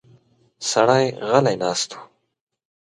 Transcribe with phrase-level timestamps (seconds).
[0.69, 1.97] سړی غلی ناست و.